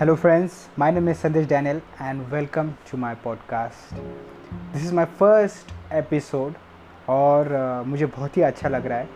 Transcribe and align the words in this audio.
Hello, 0.00 0.16
friends. 0.16 0.70
My 0.78 0.90
name 0.90 1.08
is 1.08 1.18
Sandesh 1.18 1.46
Daniel, 1.46 1.82
and 1.98 2.30
welcome 2.30 2.74
to 2.86 2.96
my 2.96 3.14
podcast. 3.14 3.90
This 4.72 4.82
is 4.82 4.92
my 4.92 5.04
first 5.18 5.72
episode, 5.90 6.54
और 7.08 7.48
uh, 7.48 7.86
मुझे 7.88 8.06
बहुत 8.06 8.36
ही 8.36 8.42
अच्छा 8.42 8.68
लग 8.68 8.86
रहा 8.86 8.98
है 8.98 9.08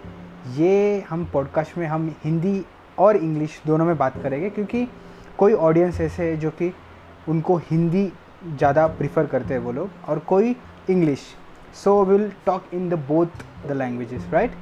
ये 0.57 1.01
हम 1.09 1.25
पॉडकास्ट 1.33 1.79
में 1.79 1.87
हम 1.87 2.05
हिंदी 2.25 2.65
और 2.99 3.17
इंग्लिश 3.17 3.61
दोनों 3.67 3.85
में 3.85 3.97
बात 3.99 4.21
करेंगे 4.23 4.51
क्योंकि 4.51 4.87
कोई 5.39 5.53
ऑडियंस 5.69 6.01
ऐसे 6.01 6.29
है 6.31 6.37
जो 6.37 6.51
कि 6.59 6.73
उनको 7.29 7.57
हिंदी 7.71 8.07
ज़्यादा 8.47 8.87
प्रीफर 8.99 9.27
करते 9.27 9.55
हैं 9.55 9.61
वो 9.61 9.73
लोग 9.73 10.09
और 10.09 10.19
कोई 10.29 10.55
English 10.91 11.23
so 11.85 12.03
will 12.05 12.31
talk 12.47 12.75
in 12.75 12.89
the 12.89 12.99
both 13.09 13.43
the 13.69 13.79
languages 13.79 14.29
right 14.33 14.59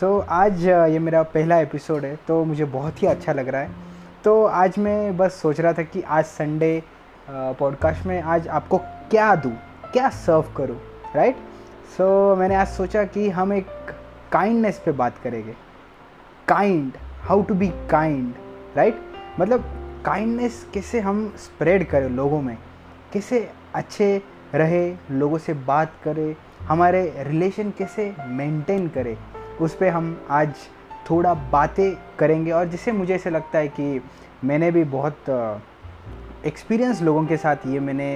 so 0.00 0.18
आज 0.20 0.66
uh, 0.66 0.88
ये 0.92 0.98
मेरा 0.98 1.22
पहला 1.34 1.58
एपिसोड 1.60 2.04
है 2.04 2.14
तो 2.28 2.44
मुझे 2.44 2.64
बहुत 2.78 3.02
ही 3.02 3.08
अच्छा 3.08 3.32
लग 3.32 3.48
रहा 3.48 3.62
है 3.62 3.84
तो 4.24 4.44
आज 4.44 4.78
मैं 4.78 5.16
बस 5.16 5.34
सोच 5.42 5.60
रहा 5.60 5.72
था 5.72 5.82
कि 5.82 6.00
आज 6.02 6.24
संडे 6.24 6.82
पॉडकास्ट 7.30 8.06
में 8.06 8.20
आज 8.22 8.48
आपको 8.48 8.78
क्या 9.10 9.34
दूँ, 9.34 9.52
क्या 9.92 10.08
सर्व 10.08 10.52
करूँ 10.56 10.76
राइट 11.16 11.36
सो 11.96 12.36
मैंने 12.36 12.54
आज 12.54 12.68
सोचा 12.68 13.04
कि 13.04 13.28
हम 13.30 13.52
एक 13.52 13.66
काइंडनेस 14.32 14.80
पे 14.84 14.92
बात 14.92 15.18
करेंगे। 15.24 15.54
Kind 16.48 16.92
how 17.22 17.42
to 17.42 17.54
be 17.54 17.68
kind 17.90 18.32
right 18.76 19.00
मतलब 19.40 19.64
काइंडनेस 20.06 20.64
कैसे 20.74 21.00
हम 21.00 21.32
स्प्रेड 21.38 21.88
करें 21.90 22.08
लोगों 22.08 22.42
में, 22.42 22.56
कैसे 23.12 23.48
अच्छे 23.74 24.22
रहे, 24.54 24.94
लोगों 25.10 25.38
से 25.38 25.54
बात 25.54 25.92
करें, 26.04 26.34
हमारे 26.60 27.02
रिलेशन 27.18 27.70
कैसे 27.70 28.14
मेंटेन 28.26 28.88
करें, 28.88 29.16
उस 29.60 29.74
पर 29.74 29.88
हम 29.88 30.16
आज 30.30 30.54
थोड़ा 31.10 31.34
बातें 31.52 31.96
करेंगे 32.18 32.50
और 32.50 32.64
जिससे 32.68 32.92
मुझे 32.92 33.14
ऐसे 33.14 33.30
लगता 33.30 33.58
है 33.58 33.68
कि 33.68 34.00
मैंने 34.44 34.70
भी 34.70 34.84
बहुत 34.84 35.30
एक्सपीरियंस 36.46 37.02
लोगों 37.02 37.24
के 37.26 37.36
साथ 37.36 37.66
ये 37.66 37.80
मैंने 37.80 38.10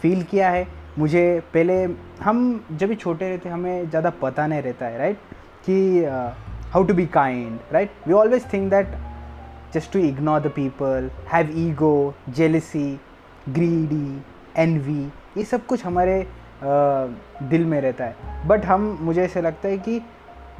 फील 0.00 0.22
किया 0.22 0.50
है। 0.50 0.66
मुझे 0.98 1.42
पहले 1.54 1.74
हम 2.22 2.38
जब 2.72 2.88
भी 2.88 2.94
छोटे 2.94 3.28
रहते 3.30 3.48
हमें 3.48 3.88
ज़्यादा 3.90 4.10
पता 4.22 4.46
नहीं 4.46 4.62
रहता 4.62 4.86
है 4.86 4.98
राइट 4.98 5.18
कि 5.66 6.04
how 6.72 6.84
to 6.84 6.94
be 6.94 7.06
kind 7.06 7.58
right 7.72 7.90
we 8.06 8.14
always 8.14 8.44
think 8.52 8.70
that 8.70 8.94
just 9.74 9.92
to 9.92 9.98
ignore 9.98 10.40
the 10.40 10.52
people 10.56 11.10
have 11.32 11.50
ego 11.66 12.14
jealousy 12.28 12.88
greedy 13.48 14.22
envy 14.56 15.02
ये 15.38 15.44
सब 15.44 15.66
कुछ 15.66 15.84
हमारे 15.86 16.20
uh, 16.22 17.48
दिल 17.50 17.64
में 17.64 17.80
रहता 17.80 18.04
है। 18.04 18.46
बट 18.46 18.64
हम 18.64 18.96
मुझे 19.00 19.22
ऐसे 19.22 19.40
लगता 19.42 19.68
है 19.68 19.78
कि 19.78 19.98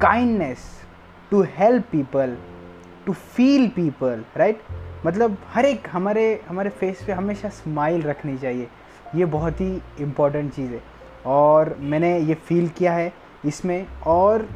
kindness 0.01 0.59
to 1.31 1.41
help 1.57 1.85
people 1.91 2.35
to 3.05 3.13
feel 3.13 3.67
people 3.67 4.23
right 4.37 4.59
मतलब 5.05 5.37
हर 5.53 5.65
एक 5.65 5.87
हमारे 5.91 6.23
हमारे 6.47 6.69
फेस 6.69 7.03
पे 7.07 7.13
हमेशा 7.13 7.49
स्माइल 7.49 8.01
रखनी 8.01 8.37
चाहिए। 8.37 8.67
ये 9.15 9.25
बहुत 9.25 9.61
ही 9.61 9.81
इंपॉर्टेंट 10.01 10.53
चीज़ 10.53 10.71
है। 10.71 10.81
और 11.25 11.75
मैंने 11.79 12.17
ये 12.19 12.33
फील 12.47 12.69
किया 12.69 12.93
है 12.93 13.11
इसमें। 13.45 13.85
और 14.07 14.47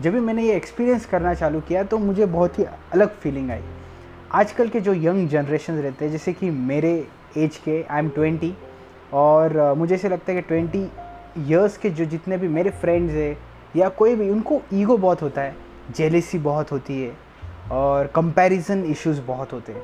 जब 0.00 0.12
भी 0.12 0.20
मैंने 0.20 0.44
ये 0.44 0.56
एक्सपीरियंस 0.56 1.06
करना 1.06 1.34
चालू 1.34 1.60
किया 1.60 1.82
तो 1.82 1.98
मुझे 1.98 2.26
बहुत 2.26 2.58
ही 2.58 2.64
अलग 2.64 3.14
फीलिंग 3.14 3.50
आई। 3.50 3.62
आजकल 4.32 4.68
के 4.68 4.80
जो 4.80 4.94
यंग 4.94 5.28
जनरेशन 5.28 5.74
रहते 5.74 6.04
हैं, 6.04 6.12
जैसे 6.12 6.32
कि 6.32 6.50
मेरे 6.50 7.06
एज 7.36 7.56
के 7.64 7.82
आई 7.82 7.98
एम 7.98 8.08
ट्वेंटी 8.08 8.54
और 9.12 9.74
मुझे 9.78 9.94
ऐसे 9.94 10.08
लगता 10.08 10.32
है 10.32 10.42
कि 10.42 10.48
ट्वेंटी 10.48 10.88
ईयर्स 11.38 11.76
के 11.76 11.90
जो 11.90 12.04
जितने 12.04 12.36
भी 12.36 12.48
मेरे 12.48 12.70
फ्रेंड्स 12.70 13.14
हैं 13.14 13.36
या 13.76 13.88
कोई 13.88 14.14
भी, 14.14 14.30
उनको 14.30 14.62
ईगो 14.74 14.96
बहुत 14.96 15.22
होता 15.22 15.42
है। 15.42 15.67
जेलिसी 15.96 16.38
बहुत 16.38 16.72
होती 16.72 17.02
है 17.02 17.16
और 17.72 18.06
कंपैरिजन 18.06 18.84
इश्यूज़ 18.84 19.20
बहुत 19.20 19.52
होते 19.52 19.72
हैं। 19.72 19.82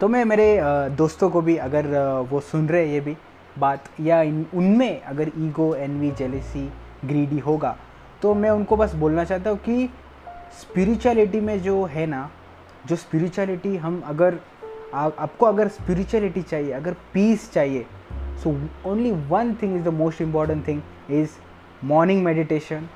तो 0.00 0.08
मैं 0.08 0.24
मेरे 0.24 0.60
दोस्तों 0.96 1.30
को 1.30 1.40
भी 1.40 1.56
अगर 1.56 1.86
वो 2.30 2.40
सुन 2.40 2.68
रहे 2.68 2.92
ये 2.92 3.00
भी 3.00 3.16
बात 3.58 3.84
या 4.00 4.20
उनमें 4.54 5.02
अगर 5.02 5.28
ईगो 5.38 5.74
एनवी 5.74 6.10
जेलिसी 6.10 6.72
ग्रीडी 7.04 7.38
होगा 7.38 7.76
तो 8.22 8.34
मैं 8.34 8.50
उनको 8.50 8.76
बस 8.76 8.94
बोलना 8.94 9.24
चाहता 9.24 9.50
हूँ 9.50 9.58
कि 9.58 9.88
स्पिरिचुअलिटी 10.60 11.40
में 11.40 11.62
जो 11.62 11.84
है 11.84 12.06
ना 12.06 12.30
जो 12.86 12.96
स्पिरिचुअलिटी 12.96 13.76
हम 13.76 14.02
अगर 14.06 14.38
आ, 14.94 15.10
आपको 15.18 15.46
अगर 15.46 15.68
स्पिरिचुअलिटी 15.68 16.42
चाहिए 16.42 16.72
अगर 16.72 16.96
पीस 17.14 17.52
चाहिए 17.52 17.86
so 18.42 18.54
only 18.86 19.10
one 19.10 19.54
thing 19.62 19.76
is 19.76 19.82
the 19.82 19.88
most 19.88 20.20
important 20.20 20.66
thing 20.66 20.82
is 21.10 21.30
morning 21.84 22.24
meditation 22.24 22.88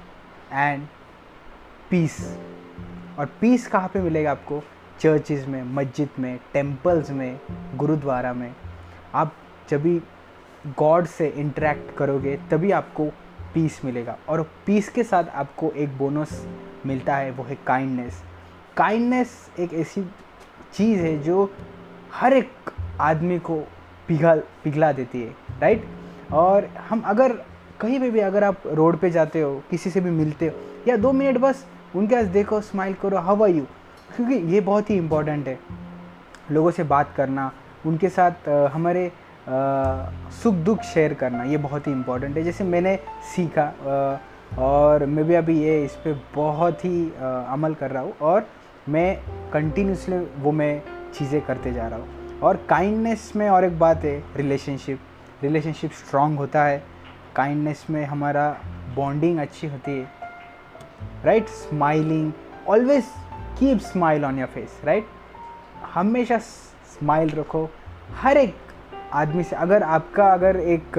and 0.52 0.86
peace 1.90 2.38
और 3.18 3.26
पीस 3.40 3.66
कहाँ 3.66 3.88
पे 3.88 4.00
मिलेगा 4.00 4.30
आपको? 4.30 4.62
चर्चिज़ 5.00 5.46
में 5.46 5.62
मस्जिद 5.62 6.08
में 6.18 6.38
टेम्पल्स 6.52 7.10
में, 7.10 7.40
गुरुद्वारा 7.76 8.32
में। 8.32 8.54
आप 9.14 9.32
जब 9.68 9.82
भी 9.82 10.00
गॉड 10.78 11.06
से 11.06 11.28
इंटरेक्ट 11.28 11.96
करोगे, 11.96 12.36
तभी 12.50 12.70
आपको 12.70 13.06
पीस 13.54 13.80
मिलेगा। 13.84 14.16
और 14.28 14.42
पीस 14.66 14.88
के 14.88 15.04
साथ 15.04 15.24
आपको 15.24 15.70
एक 15.70 15.98
बोनस 15.98 16.46
मिलता 16.86 17.16
है, 17.16 17.30
वो 17.30 17.44
है 17.44 17.58
काइंडनेस 17.66 18.22
काइंडनेस 18.76 19.50
एक 19.58 19.74
ऐसी 19.74 20.02
चीज़ 20.74 21.00
है 21.00 21.18
जो 21.22 21.52
हर 22.14 22.32
एक 22.32 22.50
आदमी 23.00 23.38
को 23.38 23.60
पिघल, 24.08 24.42
पिघला 24.64 24.92
देती 24.92 25.22
है 25.22 25.34
राइट 25.60 25.84
और 26.32 26.64
हम 26.64 27.00
अगर 27.00 27.32
कहीं 27.80 28.00
पे 28.00 28.10
भी 28.10 28.20
अगर 28.20 28.44
आप 28.44 28.62
रोड 28.66 28.96
पे 28.96 29.10
जाते 29.10 29.40
हो, 29.40 29.62
किसी 29.70 29.90
से 29.90 30.00
भी 30.00 30.10
मिलते 30.10 30.46
हो, 30.46 30.84
या 30.88 30.96
दो 30.96 31.12
मिनट 31.12 31.38
बस 31.38 31.66
उनके 31.96 32.14
पास 32.14 32.26
देखो 32.28 32.60
स्माइल 32.60 32.94
करो 33.02 33.18
हवा 33.20 33.46
यू 33.46 33.64
क्योंकि 34.16 34.34
ये 34.54 34.60
बहुत 34.60 34.90
ही 34.90 34.96
इम्पोर्टेंट 34.96 35.48
है। 35.48 35.58
लोगों 36.50 36.70
से 36.70 36.84
बात 36.84 37.12
करना, 37.16 37.50
उनके 37.86 38.08
साथ 38.08 38.48
हमारे 38.72 39.10
सुख 40.42 40.54
दुख 40.54 40.82
शेयर 40.84 41.14
करना, 41.14 41.42
ये 41.44 41.56
बहुत 41.56 41.86
ही 41.86 41.92
इम्पोर्टेंट 41.92 42.36
है। 42.36 42.42
जैसे 42.44 42.64
मैंने 42.64 42.96
सीखा 43.34 43.72
और 44.58 45.04
मैं 45.06 45.24
भी 45.24 45.34
अभी 45.34 45.58
ये 45.60 45.84
इस 45.84 45.92
पर 45.96 46.20
बहुत 46.34 46.84
ही 46.84 47.04
अमल 47.48 47.74
कर 47.74 47.90
रहा 47.90 48.02
हूँ 48.02 48.12
और 48.22 48.46
मैं 48.88 49.16
कंटिन्यूसली 49.52 50.18
वो 50.42 50.52
मैं 50.52 50.80
चीज़ें 51.14 51.40
करते 51.40 51.72
जा 51.72 51.88
रहा 51.88 51.98
हूँ। 51.98 52.38
और 52.40 52.56
काइंडनेस 52.68 53.32
में 53.36 53.48
और 53.50 53.64
एक 53.64 53.78
बात 53.78 54.04
है 54.04 54.16
रिलेशनशिप 54.36 54.98
रिलेशनशिप 55.42 55.92
स्ट्रांग 55.94 56.38
होता 56.38 56.64
है। 56.64 56.82
काइंडनेस 57.36 57.84
में 57.90 58.04
हमारा 58.06 58.50
बॉन्डिंग 58.96 59.38
अच्छी 59.38 59.66
होती 59.66 59.98
है। 59.98 60.19
Right 61.24 61.48
smiling 61.48 62.32
always 62.68 63.04
keep 63.58 63.78
smile 63.82 64.24
on 64.24 64.38
your 64.38 64.48
face 64.48 64.80
right 64.84 65.06
हमेशा 65.94 66.38
स्माइल 66.38 67.30
रखो। 67.30 67.68
हर 68.20 68.36
एक 68.36 68.56
आदमी 69.12 69.42
से, 69.44 69.56
अगर 69.56 69.82
आपका, 69.82 70.32
अगर 70.32 70.56
एक 70.56 70.98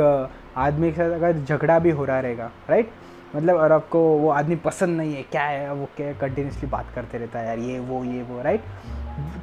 आदमी 0.57 0.91
के 0.91 0.97
साथ 0.97 1.11
अगर 1.11 1.37
झगड़ा 1.37 1.79
भी 1.79 1.89
हो 1.89 2.05
रहा 2.05 2.19
रहेगा 2.19 2.49
राइट 2.69 2.91
मतलब 3.35 3.55
और 3.55 3.71
आपको 3.71 3.99
वो 4.17 4.29
आदमी 4.29 4.55
पसंद 4.55 4.97
नहीं 4.97 5.15
है, 5.15 5.23
क्या 5.23 5.43
है, 5.43 5.73
वो 5.73 5.87
क्या 5.97 6.11
कंटिन्यूसली 6.13 6.69
बात 6.69 6.91
करते 6.95 7.17
रहता 7.17 7.39
है, 7.39 7.47
यार, 7.47 7.59
ये, 7.59 7.79
वो 7.79 8.03
ये, 8.03 8.21
वो 8.23 8.41
राइट 8.41 8.63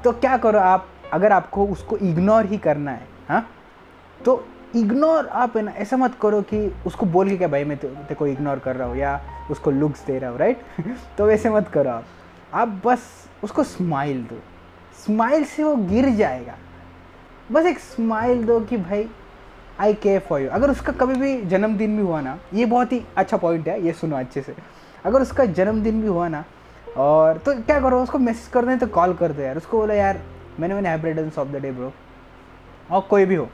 तो 0.05 0.13
क्या 0.13 0.37
करो 0.37 0.59
आप, 0.59 0.87
अगर 1.13 1.33
आपको 1.33 1.67
उसको 1.67 1.97
इग्नोर 1.97 2.47
ही 2.47 2.59
करना 2.59 2.91
है 2.91 3.07
हाँ? 3.29 3.47
तो 4.25 4.45
इग्नोर 4.77 5.27
आप 5.27 5.57
है 5.57 5.63
ना, 5.63 5.71
ऐसा 5.71 5.97
मत 5.97 6.15
करो 6.23 6.41
कि 6.43 6.75
उसको 6.87 7.07
बोल 7.07 7.29
के 7.29 7.37
क्या 7.37 7.49
भाई 7.49 7.65
मैं 7.65 7.77
तेरे 7.79 8.15
को 8.15 8.27
इग्नोर 8.27 8.59
कर 8.59 8.77
रहा 8.77 8.89
हूँ 8.89 8.97
या 8.97 9.21
उसको 9.51 9.71
लुक्स 9.71 10.05
दे 10.07 10.19
रहा 10.19 10.31
हूँ 10.31 10.39
राइट 10.39 10.61
तो 11.19 11.27
वैसे 11.27 11.51
मत 11.51 11.69
करो 11.69 11.91
आप। 11.91 12.05
आप 12.55 12.81
बस 12.85 13.29
उसको 13.45 13.65
स्माइल 13.65 14.23
दो। 14.23 14.41
स्माइल 15.05 15.45
से 15.45 15.65
वो 15.65 15.77
गिर 15.77 16.09
जाएगा। 16.09 16.55
बस 17.53 17.67
एक 17.67 17.79
स्माइल 17.79 18.45
दो 18.45 18.61
कि 18.61 18.77
भाई 18.77 19.09
आई 19.81 19.95
केयर 19.95 20.21
फॉर 20.21 20.41
यू 20.41 20.49
अगर 20.51 20.71
उसका 20.71 20.93
कभी 20.93 21.15
भी 21.15 21.43
जन्मदिन 21.43 21.97
भी 21.97 22.03
हुआ 22.03 22.21
ना, 22.21 22.39
ये 22.55 22.67
बहुत 22.67 22.93
ही 22.93 23.03
अच्छा 23.17 23.37
पॉइंट 23.37 23.69
है, 23.69 23.87
ये 23.87 23.93
सुनो 23.93 24.17
अच्छे 24.17 24.43
से। 24.43 24.55
अगर 25.05 25.23
उसका 25.23 25.45
जन्मदिन 25.45 26.01
भी 26.03 26.09
हुआ 26.09 26.29
ना, 26.29 26.45
और 26.97 27.39
तो 27.39 27.55
क्या 27.55 27.81
करो, 27.81 28.03
उसको 28.03 28.19
मैसेज 28.19 28.49
कर 28.49 28.65
दें 28.65 28.79
तो 28.79 28.87
कॉल 28.87 29.15
कर 29.15 29.33
दो 29.33 29.43
यार। 29.43 29.57
उसको 29.57 29.79
बोला, 29.79 29.95
यार, 29.95 30.21
मैंने 30.61 30.75
मैंने 30.75 30.89
happy 30.89 31.41
of 31.41 31.49
the 31.49 31.57
day 31.57 31.73
bro 31.73 31.93
और 32.91 33.01
कोई 33.01 33.25
भी 33.25 33.35
हो। 33.35 33.49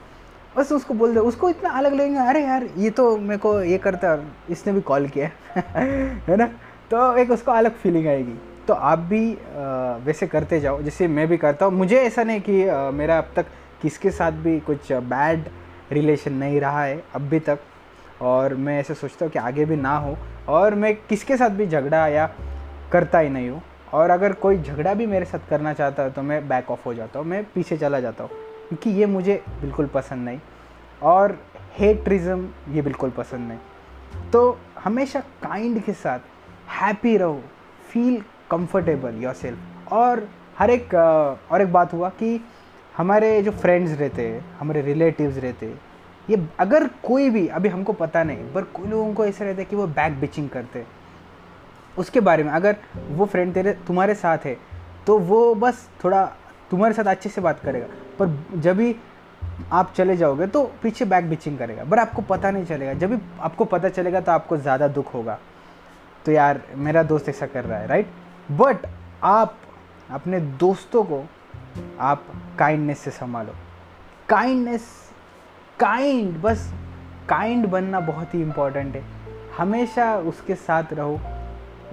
बस 0.57 0.71
उसको 0.71 0.93
बोल 0.93 1.13
दे, 1.13 1.19
उसको 1.19 1.49
इतना 1.49 1.69
अलग 1.69 1.93
लगेंगे, 1.93 2.19
अरे 2.19 2.43
यार, 2.43 2.67
ये 2.77 2.89
तो 2.89 3.15
मेरे 3.17 3.37
को 3.37 3.61
ये 3.61 3.77
करता 3.77 4.11
है 4.11 4.27
इसने 4.49 4.73
भी 4.73 4.81
कॉल 4.81 5.07
किया 5.07 5.29
है 5.57 6.35
ना? 6.37 6.45
तो 6.91 7.15
एक 7.17 7.31
उसको 7.31 7.51
अलग 7.51 7.75
फीलिंग 7.75 8.07
आएगी। 8.07 8.35
तो 8.67 8.73
आप 8.73 8.99
भी 8.99 9.37
वैसे 10.05 10.27
करते 10.27 10.59
जाओ, 10.59 10.81
जैसे 10.81 11.07
मैं 11.07 11.27
भी 11.27 11.37
करता 11.37 11.65
हूँ। 11.65 11.73
मुझे 11.73 11.99
ऐसा 12.01 12.23
नहीं 12.23 12.41
कि 12.41 12.63
मेरा 12.97 13.17
अब 13.17 13.31
तक 13.35 13.45
किसके 13.81 14.11
साथ 14.11 14.31
भी 14.43 14.59
कुछ 14.59 14.91
बैड 14.91 15.49
रिलेशन 15.91 16.33
नहीं 16.33 16.59
रहा 16.61 16.83
है, 16.83 17.03
अब 17.15 17.21
भी 17.21 17.39
तक। 17.39 17.59
और 18.21 18.53
मैं 18.55 18.79
ऐसे 18.79 18.93
सोचता 18.93 19.25
हूँ 19.25 19.31
कि 19.33 19.39
आगे 19.39 19.65
भी 19.65 19.75
ना 19.75 19.97
हो। 19.97 20.17
और 20.49 20.75
मैं 20.75 20.95
किसके 21.09 21.37
साथ 21.37 21.49
भी 21.49 21.67
झगड़ा 21.67 22.07
या 22.07 22.29
करता 22.91 23.19
ही 23.19 23.29
नहीं 23.29 23.49
हूँ। 23.49 23.61
और 23.93 24.09
अगर 24.09 24.33
कोई 24.33 24.57
झगड़ा 24.57 24.93
भी 24.93 25.05
मेरे 25.05 25.25
साथ 25.25 25.49
करना 25.49 25.73
चाहता 25.73 26.03
है 26.03 26.11
तो 26.11 26.21
मैं 26.21 26.47
बैक 26.47 26.71
ऑफ़ 26.71 26.85
हो 26.85 26.93
जाता 26.93 27.19
हूँ, 27.19 27.27
मैं 27.27 27.43
पीछे 27.55 27.77
चला 27.77 27.99
जाता 27.99 28.23
हूँ। 28.23 28.44
क्योंकि 28.69 28.89
ये 28.89 29.05
मुझे 29.05 29.41
बिल्कुल 29.61 29.87
पसंद 29.87 30.25
नहीं 30.25 30.39
और 31.01 31.37
हेट्रिज़म 31.77 32.47
ये 32.69 32.81
बिल्कुल 32.81 33.09
पसंद 33.09 33.47
नहीं। 33.47 34.29
तो 34.31 34.57
हमेशा 34.79 35.19
काइंड 35.43 35.81
के 35.83 35.93
साथ 35.93 36.19
हैप्पी 36.71 37.15
रहो 37.17 37.41
फील 37.89 38.21
कंफर्टेबल 38.51 39.23
योर 39.23 39.33
सेल्फ 39.33 39.91
और 39.93 40.27
हर 40.57 40.69
एक 40.69 40.93
और 40.95 41.61
एक 41.61 41.71
बात 41.73 41.93
हुआ 41.93 42.09
कि 42.11 42.39
हमारे 42.95 43.41
जो 43.41 43.51
फ्रेंड्स 43.51 43.99
रहते 43.99 44.27
हैं, 44.27 44.45
हमारे 44.59 44.81
रिलेटिव्स 44.81 45.37
रहते 45.37 45.65
हैं, 45.65 45.79
ये 46.29 46.47
अगर 46.59 46.87
कोई 47.03 47.29
भी, 47.29 47.47
अभी 47.47 47.69
हमको 47.69 47.93
पता 47.93 48.23
नहीं, 48.23 48.53
पर 48.53 48.63
कोई 48.73 48.87
लोगों 48.87 49.13
को 49.13 49.25
ऐसा 49.25 49.45
रहता 49.45 49.59
है 49.59 49.65
कि 49.65 49.75
वो 49.75 49.87
बैक 49.89 50.19
बिचिंग 50.19 50.49
करते 50.49 50.85
उसके 51.95 52.19
बारे 52.19 52.43
में 52.43 52.51
अगर 52.51 52.75
वो 53.09 53.25
फ्रेंड 53.25 53.53
तेरे, 53.53 53.73
तुम्हारे 53.87 54.15
साथ 54.15 54.45
है 54.45 54.57
तो 55.07 55.17
वो 55.19 55.53
बस 55.55 55.87
थोड़ा 56.03 56.25
तुम्हारे 56.71 56.93
साथ 56.93 57.05
अच्छे 57.05 57.29
से 57.29 57.41
बात 57.41 57.59
करेगा। 57.59 57.87
पर 58.19 58.37
जब 58.55 58.77
भी 58.77 58.95
आप 59.71 59.93
चले 59.95 60.15
जाओगे 60.17 60.47
तो 60.47 60.63
पीछे 60.83 61.05
बैक 61.05 61.29
बिचिंग 61.29 61.57
करेगा। 61.57 61.83
पर 61.83 61.99
आपको 61.99 62.21
पता 62.23 62.51
नहीं 62.51 62.65
चलेगा। 62.65 62.93
जब 62.93 63.09
भी 63.09 63.21
आपको 63.39 63.65
पता 63.65 63.89
चलेगा 63.89 64.21
तो 64.21 64.31
आपको 64.31 64.57
ज़्यादा 64.57 64.87
दुख 64.89 65.13
होगा। 65.13 65.37
तो 66.25 66.31
यार, 66.31 66.61
मेरा 66.75 67.03
दोस्त 67.03 67.29
ऐसा 67.29 67.45
कर 67.45 67.65
रहा 67.65 67.79
है 67.79 67.87
राइट 67.87 68.07
बट 68.51 68.85
आप 69.23 69.57
अपने 70.09 70.39
दोस्तों 70.39 71.03
को 71.03 71.23
आप 71.99 72.23
काइंडनेस 72.59 72.99
से 72.99 73.11
संभालो। 73.11 73.53
काइंडनेस 74.29 74.87
काइंड 75.79 76.41
बस 76.41 76.71
काइंड 77.29 77.65
बनना 77.67 77.99
बहुत 78.01 78.33
ही 78.33 78.41
इम्पोर्टेंट 78.41 78.95
है। 78.95 79.03
हमेशा 79.57 80.15
उसके 80.19 80.55
साथ 80.55 80.93
रहो, 80.93 81.19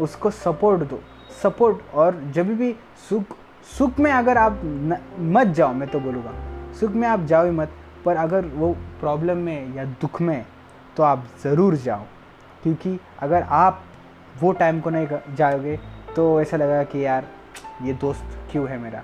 उसको 0.00 0.30
सपोर्ट 0.30 0.82
दो। 0.82 1.00
सपोर्ट 1.42 1.94
और 1.94 2.20
जब 2.34 2.54
भी 2.56 2.72
सुख 3.08 3.36
सुख 3.66 3.98
में 4.00 4.10
अगर 4.12 4.38
आप 4.38 4.60
न, 4.64 4.96
मत 5.20 5.46
जाओ 5.46 5.72
मैं 5.72 5.88
तो 5.88 6.00
बोलूँगा 6.00 6.32
सुख 6.80 6.92
में 6.92 7.06
आप 7.08 7.24
जाओ 7.24 7.44
ही 7.44 7.50
मत 7.50 7.72
पर 8.04 8.16
अगर 8.16 8.46
वो 8.46 8.72
प्रॉब्लम 9.00 9.38
में 9.38 9.74
या 9.76 9.84
दुख 10.00 10.20
में 10.20 10.44
तो 10.96 11.02
आप 11.02 11.26
ज़रूर 11.42 11.74
जाओ। 11.76 12.04
क्योंकि 12.62 12.98
अगर 13.20 13.42
आप 13.42 13.82
वो 14.40 14.52
टाइम 14.52 14.80
को 14.80 14.90
नहीं 14.90 15.34
जाओगे 15.36 15.78
तो 16.16 16.40
ऐसा 16.40 16.56
लगेगा 16.56 16.82
कि 16.84 17.04
यार 17.04 17.26
ये 17.82 17.92
दोस्त 17.92 18.38
क्यों 18.52 18.68
है 18.68 18.78
मेरा? 18.78 19.02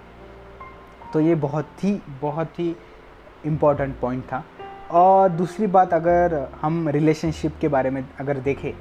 तो 1.12 1.20
ये 1.20 1.34
बहुत 1.36 1.84
ही 1.84 2.00
बहुत 2.22 2.58
ही 2.58 2.74
इंपॉर्टेंट 3.46 3.98
पॉइंट 4.00 4.24
था। 4.24 4.44
और 4.90 5.28
दूसरी 5.28 5.66
बात 5.68 5.94
अगर 5.94 6.34
हम 6.62 6.88
रिलेशनशिप 6.88 7.56
के 7.60 7.68
बारे 7.68 7.90
में 7.90 8.04
अगर 8.20 8.38
देखें 8.40 8.72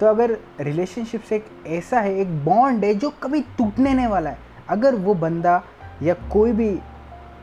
तो 0.00 0.06
अगर 0.06 0.36
रिलेशनशिप 0.60 1.22
से 1.22 1.36
एक 1.36 1.46
ऐसा 1.66 2.00
है 2.00 2.14
एक 2.14 2.44
बॉन्ड 2.44 2.84
है 2.84 2.94
जो 2.94 3.10
कभी 3.22 3.40
टूटने 3.58 3.94
नहीं 3.94 4.06
वाला 4.06 4.30
है। 4.30 4.38
अगर 4.68 4.94
वो 4.94 5.14
बंदा 5.14 5.62
या 6.02 6.14
कोई 6.32 6.52
भी 6.52 6.78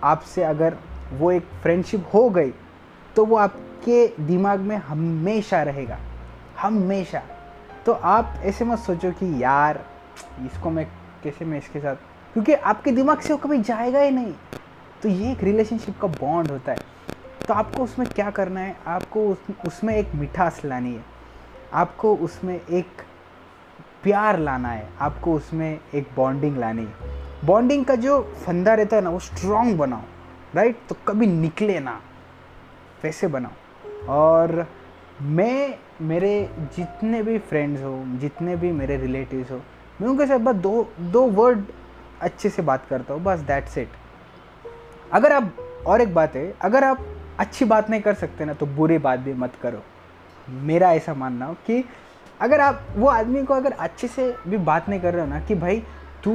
आपसे 0.04 0.44
अगर 0.44 0.78
वो 1.14 1.31
एक 1.31 1.48
फ्रेंडशिप 1.64 2.06
हो 2.14 2.30
गई 2.30 2.52
तो 3.16 3.25
वो 3.25 3.36
आपके 3.36 4.08
दिमाग 4.20 4.60
में 4.60 4.75
हमेशा 4.78 5.62
रहेगा 5.64 5.98
हमेशा। 6.62 7.22
तो 7.86 7.92
आप 7.92 8.34
ऐसे 8.44 8.66
मत 8.66 8.80
सोचो 8.80 9.12
कि 9.12 9.44
यार 9.44 9.80
इसको 10.46 10.70
मैं 10.70 10.86
कैसे 11.24 11.46
मैं 11.46 11.58
इसके 11.58 11.80
साथ 11.80 11.96
क्योंकि 12.34 12.54
आपके 12.54 12.92
दिमाग 12.92 13.20
से 13.20 13.34
वो 13.34 13.38
कभी 13.38 13.62
जाएगा 13.62 14.00
ही 14.00 14.12
नहीं। 14.12 14.34
तो 15.04 15.10
ये 15.10 15.31
एक 15.31 15.44
रिलेशनशिप 15.44 16.00
का 16.02 16.08
बॉन्ड 16.08 16.52
होता 16.52 16.72
है। 16.72 16.80
तो 17.48 17.54
आपको 17.54 17.84
उसमें 17.84 18.08
क्या 18.10 18.30
करना 18.31 18.60
है? 18.60 18.76
आपको 18.88 19.28
उस, 19.28 19.38
उसमें 19.68 19.96
एक 19.96 20.16
मिठास 20.16 20.62
लानी 20.66 20.94
है। 20.94 21.04
आपको 21.74 22.16
उसमें 22.16 22.56
एक 22.56 23.02
प्यार 24.04 24.40
लाना 24.40 24.70
है, 24.70 24.88
आपको 25.00 25.34
उसमें 25.34 25.80
एक 25.96 26.08
बॉन्डिंग 26.16 26.58
लानी 26.58 26.82
है। 26.82 27.46
बॉन्डिंग 27.46 27.86
का 27.86 27.96
जो 27.96 28.22
फंदा 28.46 28.74
रहता 28.74 28.96
है 28.96 29.02
ना, 29.02 29.10
वो 29.10 29.20
स्ट्रॉन्ग 29.20 29.78
बनाओ 29.78 30.02
राइट 30.56 30.80
तो 30.90 30.96
कभी 31.08 31.28
निकले 31.28 31.80
ना, 31.80 32.00
वैसे 33.04 33.28
बनाओ। 33.28 34.08
और 34.10 34.66
मैं, 35.22 35.78
मेरे 36.02 36.50
जितने 36.76 37.22
भी 37.24 37.38
फ्रेंड्स 37.40 37.84
हो, 37.84 38.04
जितने 38.20 38.56
भी 38.56 38.72
मेरे 38.72 38.98
रिलेटिव्स 38.98 39.52
हो, 39.52 39.62
मैं 40.02 40.08
उनके 40.10 40.26
साथ 40.26 40.40
बस 40.40 40.56
दो 40.56 40.88
दो 41.02 41.22
वर्ड 41.32 41.64
अच्छे 42.22 42.50
से 42.50 42.62
बात 42.62 42.86
करता 42.90 43.14
हूँ, 43.14 43.24
बस 43.24 43.40
दैट्स 43.40 43.78
इट 43.78 43.90
अगर 45.14 45.32
आप, 45.32 45.56
और 45.88 46.02
एक 46.02 46.14
बात 46.14 46.36
है, 46.36 46.54
अगर 46.62 46.84
आप 46.84 47.06
अच्छी 47.40 47.66
बात 47.66 47.90
नहीं 47.90 48.02
कर 48.02 48.14
सकते 48.14 48.46
ना 48.46 48.54
तो 48.54 48.66
बुरी 48.66 48.98
बात 48.98 49.20
भी 49.20 49.34
मत 49.34 49.54
करो। 49.62 49.82
मेरा 50.48 50.92
ऐसा 50.94 51.14
मानना 51.14 51.46
हो 51.46 51.54
कि 51.66 51.84
अगर 52.41 52.62
आप, 52.62 52.81
वो 52.95 53.07
आदमी 53.07 53.44
को 53.44 53.53
अगर 53.53 53.71
अच्छे 53.71 54.07
से 54.07 54.35
भी 54.47 54.57
बात 54.59 54.89
नहीं 54.89 55.00
कर 55.00 55.13
रहे 55.13 55.21
हो 55.21 55.27
ना 55.27 55.39
कि 55.39 55.56
भाई 55.56 55.83
तू 56.24 56.33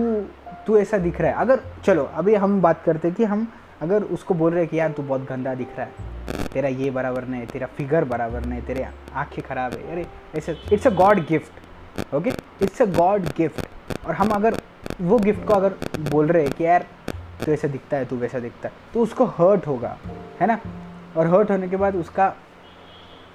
तू 0.66 0.76
ऐसा 0.78 0.98
दिख 0.98 1.20
रहा 1.20 1.30
है, 1.30 1.36
अगर, 1.36 1.60
चलो, 1.84 2.04
अभी 2.14 2.34
हम 2.34 2.60
बात 2.62 2.82
करते 2.84 3.10
कि 3.10 3.24
हम 3.24 3.46
अगर 3.82 4.02
उसको 4.04 4.34
बोल 4.34 4.52
रहे 4.52 4.60
हैं 4.60 4.68
कि 4.70 4.78
यार 4.78 4.90
तू 4.90 5.02
बहुत 5.02 5.26
गंदा 5.28 5.54
दिख 5.54 5.68
रहा 5.76 5.86
है, 5.86 6.48
तेरा 6.52 6.68
ये 6.68 6.90
बराबर 6.90 7.24
नहीं 7.24 7.40
है, 7.40 7.46
तेरा 7.46 7.66
फिगर 7.76 8.04
बराबर 8.04 8.44
नहीं 8.44 8.60
है, 8.60 8.66
तेरे 8.66 8.86
आँखें 9.14 9.42
ख़राब 9.44 9.72
है, 9.72 9.90
अरे, 9.92 10.06
ऐसे 10.36 10.56
it's 10.72 10.86
a 10.86 10.90
God 10.90 11.24
gift 11.26 12.14
okay 12.14 12.32
it's 12.62 12.82
a 12.82 12.86
God 12.96 13.26
gift 13.36 14.06
और 14.06 14.14
हम 14.14 14.28
अगर 14.28 14.60
वो 15.00 15.18
गिफ्ट 15.18 15.46
को 15.46 15.54
अगर 15.54 15.74
बोल 16.10 16.26
रहे 16.26 16.42
हैं 16.42 16.52
कि 16.52 16.64
यार 16.64 16.86
तू 17.44 17.52
ऐसा 17.52 17.68
दिखता 17.68 17.96
है, 17.96 18.04
तू 18.04 18.16
वैसा 18.16 18.38
दिखता 18.38 18.68
है 18.68 18.74
तो 18.94 19.00
उसको 19.00 19.24
हर्ट 19.38 19.66
होगा, 19.66 19.96
है 20.40 20.46
ना? 20.46 20.58
और 21.16 21.26
हर्ट 21.26 21.50
होने 21.50 21.68
के 21.68 21.76
बाद 21.76 21.96
उसका, 21.96 22.32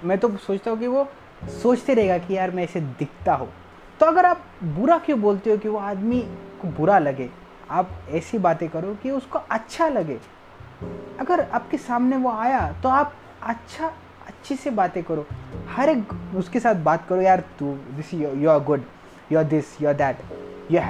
मैं 0.04 0.18
तो 0.18 0.36
सोचता 0.36 0.70
हूँ 0.70 0.78
कि 0.78 0.86
वो 0.86 1.08
सोचते 1.52 1.94
रहेगा 1.94 2.18
कि 2.18 2.34
यार 2.36 2.50
मैं 2.50 2.64
ऐसे 2.64 2.80
दिखता 2.80 3.34
हूँ। 3.34 3.48
तो 4.00 4.06
अगर 4.06 4.26
आप 4.26 4.44
बुरा 4.64 4.98
क्यों 4.98 5.20
बोलते 5.20 5.50
हो 5.50 5.56
कि 5.56 5.68
वो 5.68 5.78
आदमी 5.80 6.20
को 6.62 6.68
बुरा 6.78 6.98
लगे, 6.98 7.28
आप 7.70 7.90
ऐसी 8.10 8.38
बातें 8.38 8.68
करो 8.68 8.94
कि 9.02 9.10
उसको 9.10 9.38
अच्छा 9.50 9.88
लगे। 9.88 10.18
अगर 11.20 11.40
आपके 11.40 11.78
सामने 11.78 12.16
वो 12.16 12.30
आया 12.30 12.60
तो 12.82 12.88
आप 12.88 13.12
अच्छा 13.42 13.86
अच्छी 14.26 14.56
से 14.56 14.70
बातें 14.72 15.02
करो। 15.04 15.26
हर 15.68 15.88
एक 15.88 16.12
उसके 16.36 16.60
साथ 16.60 16.74
बात 16.84 17.06
करो, 17.08 17.20
यार 17.20 17.40
तू 17.58 17.72
this 17.96 18.14
you 18.14 18.50
are 18.50 18.60
good 18.64 18.84
you 19.32 19.38
are 19.38 19.44
this 19.44 19.80
you 19.82 19.88
are 19.88 19.94
that 19.94 20.16
you 20.70 20.80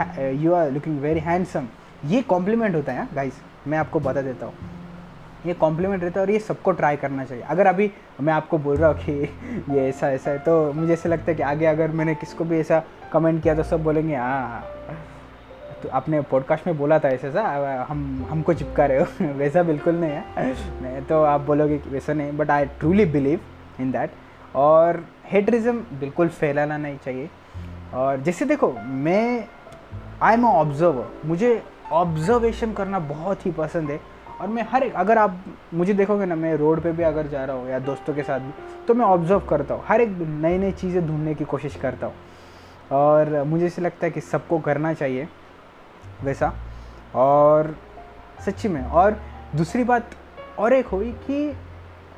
you 0.42 0.54
are 0.54 0.70
looking 0.70 1.00
very 1.00 1.20
handsome 1.20 1.68
ये 2.06 2.22
कॉम्प्लीमेंट 2.24 2.74
होता 2.74 2.92
है 2.92 3.08
गाइस 3.14 3.40
मैं 3.66 3.78
आपको 3.78 4.00
बता 4.00 4.22
देता 4.22 4.46
हूँ। 4.46 4.54
ये 5.46 5.54
कॉम्प्लीमेंट 5.54 6.02
रहता 6.04 6.20
है 6.20 6.26
और 6.26 6.30
ये 6.32 6.38
सबको 6.38 6.72
ट्राई 6.72 6.96
करना 6.96 7.24
चाहिए। 7.24 7.44
अगर 7.44 7.66
अभी 7.66 7.90
मैं 8.20 8.32
आपको 8.32 8.58
बोल 8.58 8.76
रहा 8.76 8.90
हूँ 8.90 8.98
कि 8.98 9.74
ये 9.74 9.88
ऐसा 9.88 10.10
ऐसा 10.10 10.30
है 10.30 10.38
तो 10.38 10.72
मुझे 10.72 10.92
ऐसा 10.92 11.08
लगता 11.08 11.30
है 11.30 11.34
कि 11.34 11.42
आगे 11.42 11.66
अगर 11.66 11.90
मैंने 11.90 12.14
किसको 12.14 12.44
भी 12.44 12.58
ऐसा 12.60 12.82
कमेंट 13.12 13.42
किया 13.42 13.54
तो 13.54 13.62
सब 13.62 13.82
बोलेंगे 13.84 14.14
हाँ, 14.16 14.48
हाँ 14.48 14.62
तो 15.82 15.88
आपने 15.88 16.20
पॉडकास्ट 16.20 16.66
में 16.66 16.76
बोला 16.78 16.98
था 16.98 17.08
ऐसा 17.08 17.30
सा 17.30 17.42
हम 17.88 18.26
हमको 18.30 18.54
चिपका 18.54 18.86
रहे 18.86 18.98
हो। 18.98 19.32
वैसा 19.38 19.62
बिल्कुल 19.62 19.94
नहीं 19.94 20.10
है। 20.10 20.52
नहीं 20.82 21.02
तो 21.02 21.22
आप 21.22 21.40
बोलोगे 21.40 21.78
कि 21.78 21.90
वैसा 21.90 22.12
नहीं 22.12 22.32
but 22.32 22.50
I 22.50 22.64
truly 22.80 23.04
believe 23.04 23.40
in 23.80 23.90
that 23.92 24.10
और 24.56 25.04
हेटरिज्म 25.26 25.78
बिल्कुल 26.00 26.28
फैलाना 26.28 26.76
नहीं 26.76 26.98
चाहिए। 27.04 27.28
और 27.94 28.20
जैसे 28.20 28.44
देखो 28.44 28.72
मैं 28.80 29.44
आई 30.22 30.34
एम 30.34 30.44
ऑब्जर्वर 30.44 31.12
मुझे 31.24 31.62
ऑब्जर्वेशन 31.92 32.72
करना 32.72 32.98
बहुत 32.98 33.46
ही 33.46 33.50
पसंद 33.52 33.90
है। 33.90 34.00
और 34.40 34.48
मैं 34.48 34.66
हर 34.70 34.82
एक, 34.82 34.94
अगर 34.94 35.18
आप 35.18 35.44
मुझे 35.74 35.94
देखोगे 35.94 36.26
ना, 36.26 36.34
मैं 36.34 36.54
रोड 36.56 36.80
पे 36.82 36.92
भी 36.92 37.02
अगर 37.02 37.26
जा 37.26 37.44
रहा 37.44 37.56
हूँ 37.56 37.68
या 37.70 37.78
दोस्तों 37.80 38.14
के 38.14 38.22
साथ 38.22 38.40
भी 38.40 38.52
तो 38.86 38.94
मैं 38.94 39.04
ऑब्ज़र्व 39.04 39.40
करता 39.40 39.74
हूँ। 39.74 39.84
हर 39.86 40.00
एक 40.00 40.08
नई 40.20 40.58
नई 40.58 40.72
चीज़ें 40.72 41.06
ढूँढने 41.06 41.34
की 41.34 41.44
कोशिश 41.44 41.76
करता 41.76 42.06
हूँ। 42.06 42.14
और 42.92 43.42
मुझे 43.44 43.66
ऐसे 43.66 43.82
लगता 43.82 44.06
है 44.06 44.10
कि 44.10 44.20
सबको 44.20 44.58
करना 44.58 44.92
चाहिए, 44.94 45.28
वैसा। 46.24 46.52
और 47.14 47.74
सच्ची 48.46 48.68
में, 48.68 48.82
और 48.82 49.20
दूसरी 49.56 49.84
बात 49.84 50.10
और 50.58 50.72
एक 50.72 50.86
हुई 50.86 51.10
कि 51.26 51.54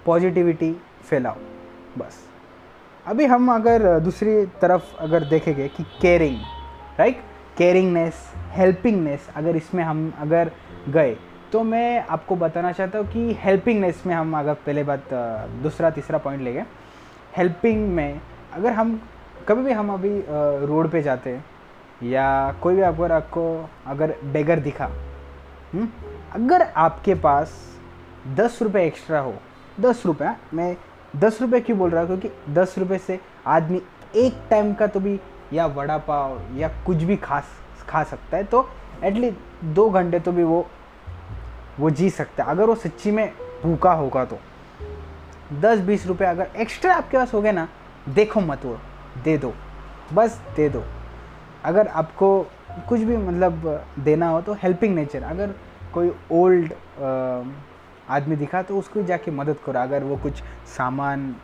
पॉजिटिविटी 0.06 0.72
फैलाओ, 1.02 1.36
बस। 1.98 2.24
अभी 3.06 3.24
हम 3.24 3.54
अगर 3.54 3.98
दूसरी 4.00 4.44
तरफ़ 4.62 4.96
अगर 5.00 5.24
देखेंगे 5.24 5.68
कि 5.68 5.84
केयरिंग 6.00 6.38
राइट 6.98 7.20
केयरिंगनेस 7.58 8.14
हेल्पिंगनेस 8.50 9.28
अगर 9.36 9.56
इसमें 9.56 9.82
हम 9.84 10.12
अगर 10.18 10.50
गए 10.88 11.16
तो 11.56 11.62
मैं 11.64 12.06
आपको 12.06 12.36
बताना 12.36 12.72
चाहता 12.72 12.98
हूँ 12.98 13.06
कि 13.06 13.32
हेल्पिंगनेस 13.32 14.02
में 14.06 14.14
हम 14.14 14.36
अगर 14.38 14.54
पहले 14.54 14.82
बात 14.84 15.08
दूसरा 15.62 15.90
तीसरा 15.90 16.18
पॉइंट 16.18 16.42
ले 16.42 16.52
गए 16.52 16.64
हेल्पिंग 17.36 17.86
में 17.88 18.20
अगर 18.52 18.72
हम 18.72 19.08
कभी 19.48 19.62
भी 19.62 19.72
हम 19.72 19.92
अभी 19.94 20.10
रोड 20.66 20.90
पे 20.90 21.02
जाते 21.02 21.30
हैं 21.30 21.44
या 22.02 22.52
कोई 22.52 22.74
भी 22.74 22.82
अगर 22.82 23.12
आपको 23.12 23.46
अगर 23.86 24.14
बेगर 24.24 24.60
दिखा 24.60 24.86
हुँ? 24.86 24.92
हम्म, 25.72 25.88
अगर 26.34 26.62
आपके 26.62 27.14
पास 27.14 27.56
दस 28.36 28.58
रुपये 28.62 28.86
एक्स्ट्रा 28.86 29.20
हो 29.20 29.34
दस 29.80 30.02
रुपये 30.06 30.34
मैं 30.54 30.76
दस 31.16 31.42
रुपये 31.42 31.60
क्यों 31.60 31.78
बोल 31.78 31.90
रहा 31.90 32.02
हूँ 32.02 32.08
क्योंकि 32.08 32.52
दस 32.54 32.74
रुपये 32.78 32.98
से 32.98 33.20
आदमी 33.46 33.82
एक 34.16 34.46
टाइम 34.50 34.74
का 34.74 34.86
तो 34.86 35.00
भी 35.00 35.20
या 35.52 35.66
वड़ा 35.66 35.98
पाव 35.98 36.40
या 36.56 36.68
कुछ 36.86 36.96
भी 36.96 37.16
खा 37.16 37.42
खा 37.88 38.04
सकता 38.04 38.36
है 38.36 38.44
तो 38.44 38.68
एटलीस्ट 39.04 39.64
दो 39.64 39.90
घंटे 39.90 40.20
तो 40.20 40.32
भी 40.32 40.42
वो 40.42 40.66
वो 41.80 41.90
जी 41.90 42.10
सकता 42.10 42.44
है। 42.44 42.50
अगर 42.50 42.64
वो 42.64 42.74
सच्ची 42.74 43.10
में 43.10 43.32
भूखा 43.62 43.92
होगा 43.92 44.24
तो। 44.24 44.38
दस 45.60 45.80
बीस 45.80 46.06
रुपये 46.06 46.28
अगर 46.28 46.50
एक्स्ट्रा 46.56 46.94
आपके 46.94 47.16
पास 47.16 47.34
हो 47.34 47.40
गए 47.42 47.52
ना 47.52 47.68
देखो 48.08 48.40
मत 48.40 48.64
वो 48.64 48.78
दे 49.24 49.36
दो। 49.38 49.52
बस 50.14 50.40
दे 50.56 50.68
दो। 50.68 50.82
अगर 51.64 51.86
आपको 51.88 52.28
कुछ 52.88 53.00
भी 53.00 53.16
मतलब 53.16 53.84
देना 53.98 54.28
हो 54.28 54.40
तो 54.40 54.52
हेल्पिंग 54.54 54.94
नेचर 54.94 55.22
अगर 55.22 55.54
कोई 55.94 56.12
ओल्ड 56.32 56.72
आदमी 58.08 58.36
दिखा 58.36 58.62
तो 58.62 58.78
उसको 58.78 59.02
जाके 59.02 59.30
मदद 59.30 59.56
करो। 59.66 59.80
अगर 59.80 60.04
वो 60.04 60.16
कुछ 60.16 60.42
सामान 60.76 61.34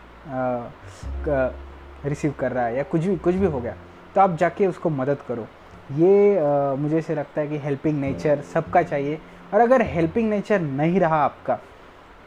रिसीव 2.04 2.34
कर 2.38 2.52
रहा 2.52 2.64
है 2.66 2.76
या 2.76 2.82
कुछ 2.82 3.04
भी 3.04 3.16
कुछ 3.16 3.34
भी 3.34 3.46
हो 3.46 3.60
गया 3.60 3.74
तो 4.14 4.20
आप 4.20 4.36
जाके 4.36 4.66
उसको 4.66 4.90
मदद 4.90 5.18
करो। 5.28 5.46
ये 5.92 6.38
आ, 6.38 6.74
मुझे 6.74 6.98
ऐसे 6.98 7.14
लगता 7.14 7.40
है 7.40 7.48
कि 7.48 7.58
हेल्पिंग 7.58 8.00
नेचर 8.00 8.40
सबका 8.54 8.82
चाहिए। 8.82 9.20
और 9.52 9.60
अगर 9.60 9.82
हेल्पिंग 9.82 10.28
नेचर 10.30 10.60
नहीं 10.60 11.00
रहा 11.00 11.22
आपका 11.24 11.54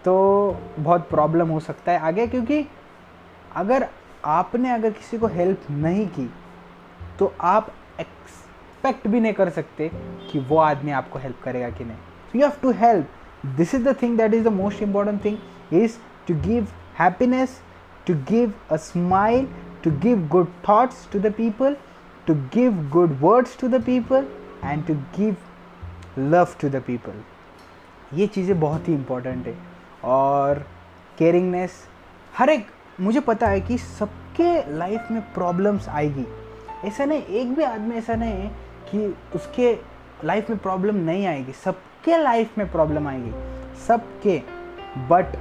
तो 0.06 0.16
बहुत 0.80 1.08
प्रॉब्लम 1.10 1.50
हो 1.50 1.60
सकता 1.60 1.92
है 1.92 2.00
आगे, 2.00 2.28
क्योंकि 2.28 2.66
अगर 3.56 3.88
आपने 4.26 4.72
अगर 4.72 4.92
किसी 4.92 5.18
को 5.18 5.28
हेल्प 5.28 5.68
नहीं 5.72 6.08
की 6.08 6.30
तो 7.20 7.34
आप 7.42 7.72
एक्सपेक्ट 8.00 9.08
भी 9.08 9.20
नहीं 9.20 9.34
कर 9.34 9.50
सकते 9.50 9.90
कि 10.32 10.40
वो 10.40 10.58
आदमी 10.58 10.92
आपको 10.92 11.20
हेल्प 11.20 11.40
करेगा 11.44 11.70
कि 11.70 11.84
नहीं। 11.84 11.98
You 12.36 12.42
have 12.42 12.58
to 12.62 12.72
help 12.80 13.08
this 13.58 13.76
is 13.76 13.84
the 13.84 13.96
thing 14.02 14.18
that 14.18 14.34
is 14.34 14.44
the 14.44 14.54
most 14.54 14.84
important 14.84 15.24
thing 15.26 15.74
is 15.74 15.98
to 16.28 16.36
give 16.42 16.68
happiness 17.00 17.60
to 18.08 18.14
give 18.32 18.54
a 18.72 18.78
smile 18.78 19.48
to 19.84 19.92
give 20.00 20.28
good 20.28 20.48
thoughts 20.70 21.08
to 21.14 21.20
the 21.20 21.34
people 21.38 21.78
to 22.28 22.34
give 22.54 22.88
good 22.94 23.18
words 23.22 23.60
to 23.62 23.68
the 23.68 23.84
people 23.84 24.28
and 24.64 24.86
to 24.88 24.94
give 25.18 25.36
love 26.18 26.48
to 26.62 26.70
the 26.70 26.82
people 26.88 27.24
ये 28.14 28.28
चीज़ें 28.28 28.60
बहुत 28.60 28.88
ही 28.88 28.94
important 28.94 29.48
है। 29.48 29.56
और 30.04 30.66
केयरिंगनेस 31.18 31.72
हर 32.38 32.50
एक, 32.50 32.68
मुझे 33.02 33.20
पता 33.20 33.48
है 33.48 33.62
कि 33.62 33.78
सबके 33.78 34.78
लाइफ 34.78 35.08
में 35.12 35.22
प्रॉब्लम्स 35.34 35.90
आएगी। 35.90 36.26
ऐसा 36.86 37.06
नहीं, 37.06 37.22
एक 37.22 37.54
भी 37.56 37.64
आदमी 37.64 37.96
ऐसा 37.96 38.16
नहीं 38.16 38.34
है 38.34 38.48
कि 38.92 39.16
उसके 39.36 39.74
लाइफ 40.24 40.50
में 40.50 40.60
प्रॉब्लम 40.60 40.96
नहीं 40.96 41.26
आएगी। 41.28 41.52
सबके 41.64 42.18
लाइफ 42.18 42.58
में 42.58 42.72
प्रॉब्लम 42.72 43.08
आएगी। 43.08 43.32
सबके। 43.88 44.42
बट 45.10 45.38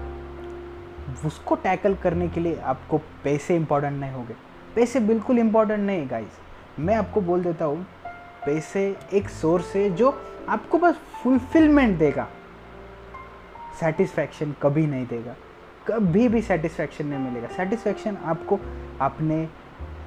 उसको 1.26 1.54
टैकल 1.54 1.94
करने 1.94 2.28
के 2.28 2.40
लिए 2.40 2.58
आपको 2.64 2.98
पैसे 3.24 3.56
इंपॉर्टेंट 3.56 4.00
नहीं 4.00 4.12
होंगे। 4.12 4.34
पैसे 4.74 5.00
बिल्कुल 5.00 5.38
इंपॉर्टेंट 5.38 5.80
नहीं 5.80 5.98
है 5.98 6.06
गाइस 6.08 6.38
मैं 6.78 6.94
आपको 6.96 7.20
बोल 7.20 7.42
देता 7.42 7.64
हूँ, 7.64 7.86
पैसे 8.46 8.96
एक 9.14 9.28
सोर्स 9.30 9.74
है 9.76 9.90
जो 9.90 10.10
आपको 10.48 10.78
बस 10.78 10.94
फुलफिलमेंट 10.94 11.98
देगा। 11.98 12.28
सेटिस्फैक्शन 13.80 14.54
कभी 14.62 14.86
नहीं 14.86 15.06
देगा। 15.06 15.34
कभी 15.88 16.28
भी 16.28 16.42
सेटिस्फैक्शन 16.42 17.06
नहीं 17.06 17.18
मिलेगा। 17.18 17.48
सेटिस्फैक्शन 17.48 18.16
आपको 18.16 18.60
अपने 19.00 19.48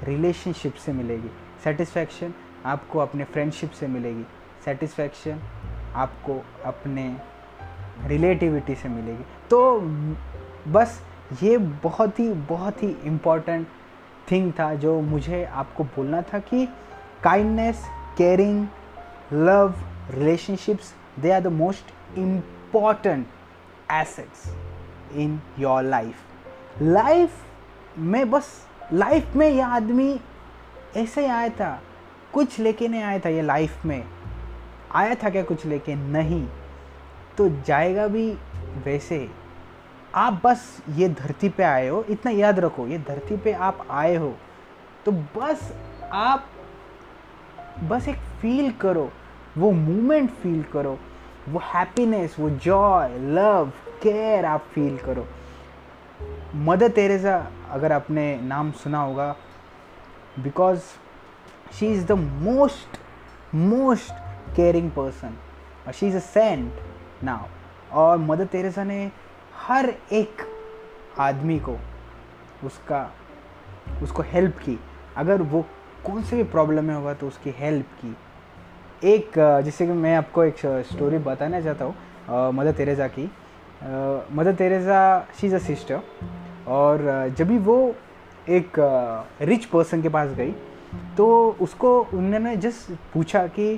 रिलेशनशिप 0.04 0.74
से 0.74 0.94
मिलेगी। 0.94 1.30
सेटिस्फैक्शन 1.64 2.34
आपको 2.66 3.00
अपने 3.00 3.24
फ्रेंडशिप 3.24 3.72
से 3.72 3.88
मिलेगी। 3.88 4.26
सेटिस्फैक्शन 4.66 5.40
आपको 5.96 6.46
अपने 6.66 7.18
रिलेटिविटी 8.06 8.76
से 8.76 8.90
मिलेगी। 8.90 9.24
तो 9.50 9.80
बस 10.72 11.04
ये 11.44 11.58
बहुत 11.58 12.20
ही 12.20 12.34
बहुत 12.34 12.84
ही 12.84 12.88
इंपॉर्टेंट 12.88 13.68
थिंग 14.32 14.54
था 14.60 14.76
जो 14.76 15.02
मुझे 15.02 15.46
आपको 15.46 15.84
बोलना 15.84 16.22
था 16.22 16.40
कि 16.40 16.66
kindness 17.24 17.86
caring 18.18 18.68
love 19.34 19.74
relationships, 20.12 20.94
they 21.22 21.32
are 21.32 21.42
the 21.42 21.54
most 21.54 21.92
important 22.16 23.24
assets 23.92 24.48
in 25.16 25.38
your 25.60 25.82
life. 25.92 26.24
Life 26.82 27.44
में 27.98 28.30
बस 28.32 28.68
लाइफ 28.94 29.36
में 29.36 29.50
यह 29.50 29.68
आदमी 29.68 30.20
ऐसे 30.98 31.22
ही 31.22 31.28
आया 31.28 31.50
था, 31.50 31.82
कुछ 32.34 32.60
लेके 32.60 32.88
नहीं 32.88 33.04
आया 33.04 33.20
था 33.20 33.30
ये 33.30 33.42
लाइफ 33.42 33.86
में। 33.86 34.04
आया 34.92 35.16
था 35.16 35.30
क्या 35.30 35.44
कुछ 35.44 35.66
लेके? 35.66 35.96
नहीं। 35.96 36.48
तो 37.38 37.50
जाएगा 37.50 38.08
भी 38.08 38.32
वैसे। 38.86 39.30
आप 40.16 40.42
बस 40.44 40.82
ये 40.90 41.10
धरती 41.10 41.50
पे 41.50 41.64
आए 41.64 41.88
हो, 41.88 42.04
इतना 42.10 42.32
याद 42.32 42.60
रखो, 42.60 42.88
ये 42.88 42.98
धरती 42.98 43.38
पे 43.38 43.54
आप 43.54 43.88
आए 43.92 44.16
हो 44.16 44.36
तो 45.06 45.12
बस 45.12 45.74
आप, 46.12 46.48
बस 47.84 48.08
एक 48.08 48.16
फील 48.42 48.72
करो। 48.72 49.12
वो 49.58 49.72
मोमेंट 49.72 50.30
फील 50.32 50.64
करो। 50.64 50.98
वो 51.50 51.60
हैप्पीनेस 51.66 52.36
वो 52.40 52.50
जॉय 52.50 53.18
लव 53.18 53.72
केयर 54.04 54.46
आप 54.46 54.66
फील 54.74 54.98
करो। 54.98 55.26
मदर 56.56 56.90
तेरेसा 56.90 57.36
अगर 57.70 57.92
आपने 57.92 58.40
नाम 58.42 58.72
सुना 58.72 59.02
होगा 59.02 59.36
because 60.40 60.82
she 61.74 61.88
is 61.88 62.06
the 62.06 62.12
most 62.12 62.98
most 63.56 64.12
caring 64.56 64.92
person 64.92 65.38
और 65.88 65.94
she 65.94 66.08
is 66.08 66.16
a 66.16 66.20
saint 66.20 66.74
now 67.24 67.46
और 67.94 68.18
मदर 68.18 68.46
तेरेसा 68.46 68.84
ने 68.84 69.12
हर 69.58 69.94
एक 70.12 70.42
आदमी 71.20 71.60
को 71.60 71.78
उसका, 72.64 73.10
उसको 74.04 74.24
हेल्प 74.24 74.58
की। 74.58 74.80
अगर 75.18 75.42
वो 75.42 75.66
कौन 76.06 76.24
से 76.24 76.36
भी 76.36 76.44
प्रॉब्लम 76.44 76.86
में 76.86 76.96
होगा 76.96 77.14
तो 77.14 77.28
उसकी 77.28 77.54
हेल्प 77.58 77.86
की। 78.02 78.16
एक 79.06 79.32
जैसे 79.66 79.86
कि 79.88 79.94
मैं 79.94 80.16
आपको 80.16 80.44
एक 80.44 80.58
स्टोरी 80.92 81.18
बताना 81.26 81.60
चाहता 81.62 81.86
हूँ 81.86 82.54
मदर 82.54 82.72
तेरेज़ा 82.72 83.08
की। 83.08 83.24
Mother 84.36 84.54
Teresa 84.56 85.02
she 85.40 85.48
is 85.48 85.56
a 85.56 85.60
sister 85.60 86.00
और 86.68 87.34
जब 87.38 87.48
भी 87.48 87.58
वो 87.58 87.76
एक 88.50 88.80
रिच 89.42 89.66
पर्सन 89.66 90.02
के 90.02 90.10
पास 90.10 90.30
गई 90.38 90.52
तो 91.18 91.28
उसको 91.62 92.00
उन्होंने 92.14 92.56
जस्ट 92.58 92.92
पूछा 93.14 93.46
कि 93.48 93.76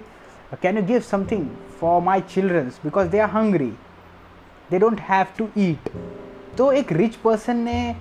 can 0.61 0.77
you 0.77 0.83
give 0.83 0.99
something 1.01 1.47
for 1.79 2.01
my 2.03 2.21
childrens 2.29 2.79
because 2.83 3.07
they 3.09 3.19
are 3.19 3.29
hungry 3.29 3.71
they 4.71 4.79
don't 4.79 4.99
have 5.09 5.25
to 5.37 5.47
eat 5.57 5.89
तो 6.57 6.71
एक 6.71 6.91
रिच 6.91 7.15
पर्सन 7.15 7.57
ने 7.57 7.95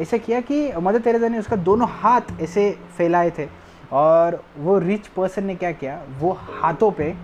ऐसा 0.00 0.16
किया 0.16 0.40
कि 0.40 0.72
मदर 0.78 1.00
तेरेजा 1.00 1.28
ने 1.28 1.38
उसका 1.38 1.56
दोनों 1.68 1.88
हाथ 1.90 2.40
ऐसे 2.42 2.70
फैलाए 2.96 3.30
थे। 3.38 3.46
और 3.94 4.44
वो 4.56 4.78
रिच 4.78 5.06
पर्सन 5.06 5.44
ने 5.44 5.54
क्या 5.54 5.72
किया? 5.72 6.02
वो 6.18 6.32
हाथों 6.32 6.90
पे 6.90 7.16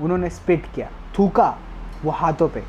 उन्होंने 0.00 0.30
स्पिट 0.30 0.66
किया। 0.74 0.90
थूका 1.18 1.58
वो 2.04 2.10
हाथों 2.10 2.48
पे। 2.48 2.64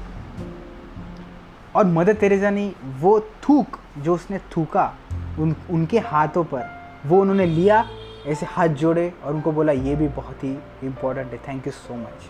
और 1.75 1.85
मदर 1.85 2.13
तेरेजा 2.13 2.49
ने 2.49 2.75
वो 2.99 3.19
थूक 3.19 3.79
जो 3.97 4.15
उसने 4.15 4.39
थूका, 4.39 4.95
उन, 5.39 5.55
उनके 5.69 5.99
हाथों 5.99 6.43
पर, 6.43 6.63
वो 7.05 7.21
उन्होंने 7.21 7.45
लिया, 7.45 7.85
ऐसे 8.25 8.45
हाथ 8.45 8.67
जोड़े 8.67 9.13
और 9.23 9.33
उनको 9.33 9.51
बोला, 9.51 9.71
ये 9.71 9.95
भी 9.95 10.07
बहुत 10.07 10.43
ही 10.43 10.59
इम्पोर्टेंट 10.83 11.31
है 11.31 11.37
थैंक 11.37 11.67
यू 11.67 11.73
सो 11.73 11.95
मच 11.95 12.29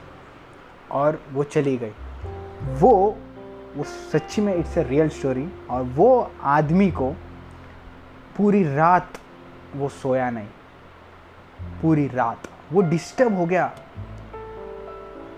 और 0.92 1.22
वो 1.34 1.44
चली 1.44 1.78
गई। 1.78 1.92
वो 2.64 3.18
वो 3.76 3.84
सच्ची 3.84 4.42
में 4.42 4.56
इट्स 4.56 4.78
अ 4.78 4.82
रियल 4.82 5.10
स्टोरी 5.10 5.50
और 5.70 5.82
वो 5.82 6.32
आदमी 6.42 6.92
को 6.92 7.12
पूरी 8.38 8.76
रात 8.76 9.10
वो 9.76 9.90
सोया 9.90 10.30
नहीं। 10.30 10.48
पूरी 11.82 12.08
रात। 12.08 12.48
वो 12.74 12.82
डिस्टर्ब 12.82 13.36
हो 13.36 13.46
गया। 13.46 13.72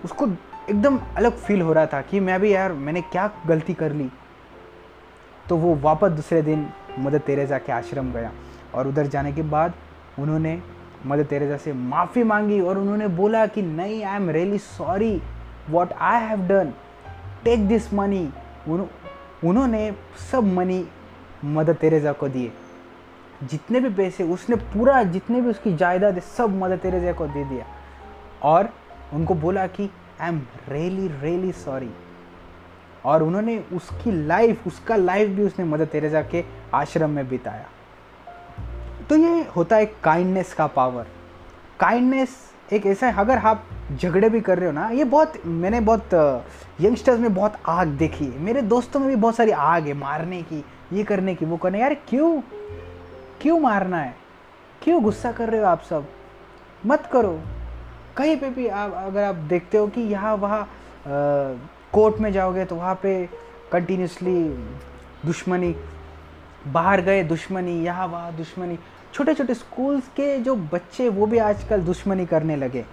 उसको 0.04 0.26
एकदम 0.70 0.98
अलग 1.16 1.36
फील 1.36 1.62
हो 1.62 1.72
रहा 1.72 1.86
था 1.86 2.00
कि 2.00 2.20
मैं 2.20 2.40
भी 2.40 2.52
यार, 2.54 2.72
मैंने 2.72 3.00
क्या 3.02 3.30
गलती 3.46 3.74
कर 3.74 3.92
ली। 3.92 4.10
तो 5.48 5.56
वो 5.56 5.74
वापस 5.74 6.10
दूसरे 6.10 6.42
दिन 6.42 6.68
मदर 6.98 7.18
तेरेजा 7.18 7.58
के 7.58 7.72
आश्रम 7.72 8.12
गया 8.12 8.30
और 8.74 8.88
उधर 8.88 9.06
जाने 9.06 9.32
के 9.32 9.42
बाद 9.42 9.72
उन्होंने 10.18 10.60
मदर 11.06 11.22
तेरेजा 11.22 11.56
से 11.56 11.72
माफ़ी 11.72 12.22
मांगी 12.22 12.60
और 12.60 12.78
उन्होंने 12.78 13.08
बोला 13.08 13.46
कि, 13.46 13.62
नहीं 13.62 14.04
I 14.04 14.16
am 14.16 14.30
really 14.30 14.58
sorry 14.58 15.22
what 15.70 15.92
I 15.92 16.22
have 16.22 16.46
done 16.48 16.72
take 17.44 17.68
this 17.68 17.92
money 17.94 18.28
उन्होंने 18.68 19.92
सब 20.30 20.44
मनी 20.44 20.86
मदर 21.44 21.74
तेरेजा 21.74 22.12
को 22.12 22.28
दिए। 22.28 22.52
जितने 23.42 23.80
भी 23.80 23.88
पैसे, 23.88 24.24
उसने 24.24 24.56
पूरा, 24.56 25.02
जितने 25.02 25.40
भी 25.40 25.50
उसकी 25.50 25.74
जायदाद 25.76 26.14
है 26.14 26.20
सब 26.36 26.56
मदर 26.58 26.76
तेरेजा 26.76 27.12
को 27.12 27.26
दे 27.26 27.44
दिया। 27.44 27.66
और 28.42 28.68
उनको 29.12 29.34
बोला 29.34 29.66
कि 29.66 29.90
I 30.20 30.28
am 30.28 30.40
really 30.68 31.08
really 31.22 31.52
sorry 31.52 31.90
और 33.04 33.22
उन्होंने 33.22 33.58
उसकी 33.72 34.12
लाइफ 34.26 34.66
उसका 34.66 34.96
लाइफ 34.96 35.28
भी 35.28 35.42
उसने 35.42 35.64
मदर 35.64 35.84
तेरेजा 35.84 36.22
के 36.22 36.44
आश्रम 36.74 37.10
में 37.10 37.28
बिताया। 37.28 37.66
तो 39.08 39.16
ये 39.16 39.42
होता 39.56 39.76
है 39.76 39.86
काइंडनेस 40.04 40.52
का 40.54 40.66
पावर 40.66 41.06
काइंडनेस 41.80 42.36
एक 42.72 42.86
ऐसा 42.86 43.06
है, 43.06 43.14
अगर 43.16 43.38
आप 43.38 43.64
झगड़े 43.96 44.28
भी 44.28 44.40
कर 44.40 44.58
रहे 44.58 44.66
हो 44.66 44.72
ना, 44.72 44.88
ये 44.88 45.04
बहुत, 45.04 45.32
मैंने 45.46 45.80
बहुत 45.80 46.14
यंगस्टर्स 46.80 47.18
में 47.20 47.34
बहुत 47.34 47.54
आग 47.66 47.88
देखी 47.88 48.24
है। 48.24 48.38
मेरे 48.38 48.62
दोस्तों 48.62 49.00
में 49.00 49.08
भी 49.08 49.16
बहुत 49.16 49.36
सारी 49.36 49.50
आग 49.50 49.86
है, 49.86 49.94
मारने 49.94 50.40
की, 50.42 50.64
ये 50.92 51.04
करने 51.04 51.34
की, 51.34 51.44
वो 51.44 51.56
करने 51.56 51.80
यार 51.80 51.94
क्यों? 52.08 52.40
क्यों 53.44 53.58
मारना 53.60 53.98
है? 53.98 54.14
क्यों 54.82 55.02
गुस्सा 55.02 55.30
कर 55.32 55.48
रहे 55.48 55.60
हो 55.60 55.66
आप 55.66 55.82
सब? 55.82 56.04
मत 56.86 57.08
करो। 57.12 57.40
कहीं 58.16 58.36
पे 58.36 58.48
भी 58.50 58.68
आप, 58.68 58.92
अगर 58.92 59.22
आप 59.22 59.34
देखते 59.34 59.78
हो 59.78 59.86
कि 59.86 60.00
यहाँ 60.00 60.34
वहाँ 60.36 60.68
कोर्ट 61.92 62.20
में 62.20 62.32
जाओगे 62.32 62.64
तो 62.64 62.76
वहाँ 62.76 62.94
पे 63.02 63.28
कंटिन्यूसली 63.72 64.44
दुश्मनी, 65.26 65.74
बाहर 66.66 67.00
गए 67.00 67.22
दुश्मनी, 67.24 67.72
यहाँ 67.84 68.06
वहाँ 68.06 68.32
दुश्मनी 68.36 68.78
छोटे 69.14 69.34
छोटे 69.34 69.54
स्कूल्स 69.54 70.08
के 70.08 70.38
जो 70.38 70.56
बच्चे 70.56 71.08
वो 71.08 71.26
भी 71.26 71.38
आजकल 71.38 71.82
दुश्मनी 71.82 72.26
करने 72.26 72.56
लगे। 72.56 72.84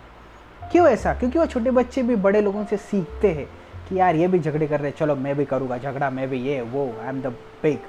क्यों 0.71 0.87
ऐसा? 0.87 1.13
क्योंकि 1.13 1.39
वो 1.39 1.45
छोटे 1.45 1.71
बच्चे 1.71 2.03
भी 2.03 2.15
बड़े 2.17 2.41
लोगों 2.41 2.65
से 2.65 2.77
सीखते 2.77 3.31
हैं 3.31 3.47
कि 3.89 3.99
यार 3.99 4.15
ये 4.15 4.27
भी 4.27 4.39
झगड़े 4.39 4.67
कर 4.67 4.79
रहे 4.79 4.91
चलो 4.91 5.15
मैं 5.15 5.37
भी 5.37 5.45
करूँगा, 5.45 5.77
झगड़ा, 5.77 6.09
मैं 6.09 6.29
भी 6.29 6.41
ये, 6.41 6.61
वो 6.61 6.85
आई 7.01 7.09
एम 7.09 7.21
द 7.21 7.35
बिग 7.63 7.79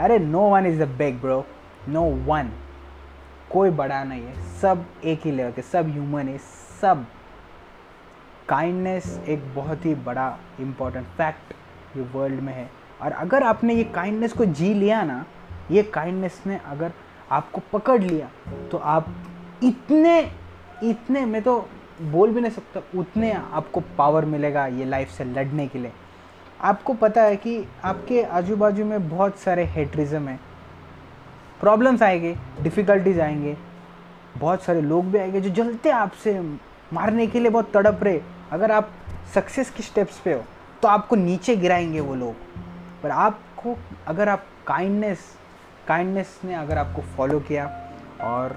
अरे 0.00 0.18
no 0.18 0.48
one 0.50 0.66
is 0.66 0.82
the 0.82 0.88
big 0.98 1.20
bro 1.20 1.44
no 1.88 2.02
one 2.26 2.50
कोई 3.50 3.70
बड़ा 3.70 4.02
नहीं 4.04 4.22
है। 4.22 4.34
सब 4.60 4.84
एक 5.04 5.20
ही 5.24 5.30
लेवल 5.30 5.52
के, 5.52 5.62
सब 5.62 5.90
ह्यूमन 5.90 6.28
है, 6.28 6.38
सब। 6.80 7.06
काइंडनेस 8.48 9.18
एक 9.28 9.54
बहुत 9.54 9.84
ही 9.86 9.94
बड़ा 9.94 10.36
इम्पोर्टेंट 10.60 11.06
फैक्ट 11.08 11.54
ये 11.96 12.02
वर्ल्ड 12.14 12.40
में 12.40 12.52
है। 12.52 12.68
और 13.02 13.12
अगर 13.12 13.42
आपने 13.42 13.74
ये 13.74 13.84
काइंडनेस 13.84 14.32
को 14.32 14.44
जी 14.44 14.72
लिया 14.74 15.02
ना, 15.02 15.24
ये 15.70 15.82
काइंडनेस 15.82 16.42
ने 16.46 16.60
अगर 16.66 16.92
आपको 17.30 17.60
पकड़ 17.72 18.00
लिया 18.02 18.28
तो 18.68 18.78
आप 18.78 19.06
इतने 19.62 20.20
इतने, 20.82 21.24
मैं 21.26 21.42
तो 21.42 21.68
बोल 22.02 22.30
भी 22.30 22.40
नहीं 22.40 22.50
सकता, 22.50 22.80
उतने 22.98 23.32
आपको 23.32 23.80
पावर 23.98 24.24
मिलेगा 24.24 24.66
ये 24.66 24.84
लाइफ 24.84 25.10
से 25.10 25.24
लड़ने 25.24 25.66
के 25.68 25.78
लिए। 25.78 25.92
आपको 26.60 26.94
पता 26.94 27.22
है 27.22 27.36
कि 27.36 27.64
आपके 27.84 28.22
आजू 28.22 28.56
बाजू 28.56 28.84
में 28.84 29.08
बहुत 29.08 29.38
सारे 29.38 29.64
हेट्रिज़म 29.64 30.28
है। 30.28 30.38
प्रॉब्लम्स 31.62 32.02
आएँगे 32.02 32.34
डिफ़िकल्टीज 32.60 33.20
आएँगे। 33.20 33.56
बहुत 34.38 34.62
सारे 34.62 34.80
लोग 34.80 35.10
भी 35.10 35.18
आएँगे 35.18 35.40
जो 35.40 35.50
जलते 35.54 35.90
आपसे, 35.90 36.40
मारने 36.92 37.26
के 37.26 37.40
लिए 37.40 37.50
बहुत 37.50 37.70
तड़प 37.74 38.02
रहे। 38.02 38.20
अगर 38.52 38.72
आप 38.72 38.90
सक्सेस 39.34 39.70
की 39.70 39.82
स्टेप्स 39.82 40.18
पे 40.18 40.32
हो 40.34 40.42
तो 40.82 40.88
आपको 40.88 41.16
नीचे 41.16 41.56
गिराएँगे 41.56 42.00
वो 42.00 42.14
लोग। 42.14 42.34
पर 43.02 43.10
आपको, 43.10 43.76
अगर 44.06 44.28
आप 44.28 44.44
काइंडनेस 44.66 45.18
काइंडनेस 45.88 46.38
ने 46.44 46.54
अगर 46.54 46.78
आपको 46.78 47.02
फॉलो 47.16 47.38
किया 47.40 47.66
और 48.20 48.56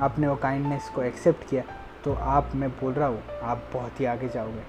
आपने 0.00 0.28
वो 0.28 0.34
काइंडनेस 0.36 0.90
को 0.94 1.02
एक्सेप्ट 1.02 1.48
किया 1.50 1.62
तो 2.04 2.14
आप, 2.14 2.50
मैं 2.54 2.70
बोल 2.70 2.92
रहा 2.92 3.08
हूँ, 3.08 3.22
आप 3.42 3.62
बहुत 3.72 4.00
ही 4.00 4.04
आगे 4.04 4.28
जाओगे। 4.28 4.62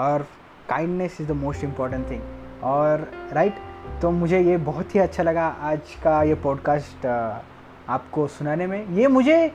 और 0.00 0.26
kindness 0.68 1.20
is 1.20 1.28
the 1.28 1.32
most 1.32 1.64
important 1.64 2.10
thing 2.10 2.22
और 2.64 3.10
राइट 3.32 3.54
right? 3.54 3.71
तो 4.02 4.10
मुझे 4.10 4.40
ये 4.40 4.56
बहुत 4.56 4.94
ही 4.94 5.00
अच्छा 5.00 5.22
लगा 5.22 5.46
आज 5.62 5.94
का 6.02 6.22
ये 6.22 6.34
पॉडकास्ट 6.34 7.06
आपको 7.06 8.26
सुनाने 8.28 8.66
में। 8.66 8.86
ये 8.88 9.08
मुझे 9.08 9.52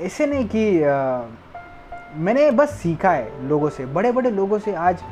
ऐसे 0.00 0.26
नहीं 0.26 0.48
कि 0.54 0.64
मैंने 2.16 2.50
बस 2.50 2.70
सीखा 2.72 3.10
है 3.10 3.48
लोगों 3.48 3.70
से 3.70 3.86
बड़े 3.86 4.12
बड़े 4.12 4.30
लोगों 4.30 4.58
से 4.58 4.74
आज 4.74 5.02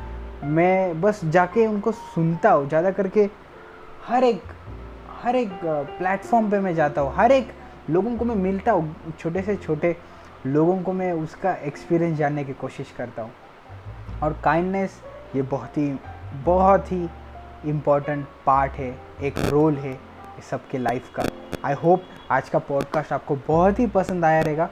मैं 0.45 1.01
बस 1.01 1.25
जाके 1.25 1.67
उनको 1.67 1.93
सुनता 1.93 2.51
हूँ, 2.51 2.69
ज़्यादा 2.69 2.91
करके 2.91 3.29
हर 4.07 4.25
एक 4.25 4.43
हर 5.23 5.37
एक 5.37 5.51
प्लेटफॉर्म 5.65 6.51
पे 6.51 6.59
मैं 6.61 6.75
जाता 6.75 7.01
हूँ, 7.01 7.13
हर 7.17 7.33
एक 7.33 7.53
लोगों 7.91 8.17
को 8.17 8.25
मैं 8.25 8.35
मिलता 8.37 8.73
हूँ, 8.73 9.15
छोटे 9.19 9.43
से 9.43 9.57
छोटे 9.57 9.97
लोगों 10.47 10.77
को 10.83 10.93
मैं 10.93 11.13
उसका 11.13 11.55
एक्सपीरियंस 11.67 12.17
जानने 12.19 12.45
की 12.45 12.53
कोशिश 12.53 12.95
करता 12.99 13.23
हूँ। 13.23 13.33
और 14.23 14.41
काइंडनेस 14.45 15.01
ये 15.37 15.43
बहुत 15.43 15.79
ही 15.79 15.91
बहुत 16.45 16.93
ही 16.93 17.07
इंपॉर्टेंट 17.65 18.27
पार्ट 18.47 18.73
है, 18.73 18.99
एक 19.23 19.35
रोल 19.39 19.75
है 19.75 19.99
सबके 20.51 20.79
लाइफ 20.79 21.11
का। 21.15 21.25
आई 21.65 21.75
होप 21.75 22.03
आज 22.31 22.49
का 22.49 22.59
पॉडकास्ट 22.59 23.13
आपको 23.13 23.37
बहुत 23.49 23.79
ही 23.79 23.87
पसंद 23.87 24.25
आया 24.25 24.41
रहेगा 24.41 24.69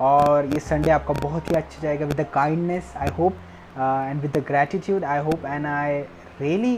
और 0.00 0.44
ये 0.44 0.60
संडे 0.60 0.90
आपका 0.90 1.14
बहुत 1.14 1.50
ही 1.50 1.56
अच्छा 1.56 1.82
जाएगा 1.82 2.06
with 2.06 2.20
the 2.20 2.26
kindness 2.32 2.94
I 2.96 3.08
hope 3.08 3.32
and 3.78 4.20
with 4.20 4.38
the 4.38 4.44
gratitude 4.46 5.04
I 5.04 5.18
hope 5.18 5.46
and 5.46 5.66
I 5.66 6.00
really 6.40 6.76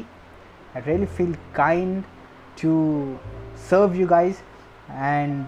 I 0.77 0.83
really 0.87 1.07
feel 1.07 1.35
kind 1.55 2.03
to 2.63 2.73
serve 3.71 3.95
you 3.95 4.07
guys 4.07 4.37
and 4.91 5.47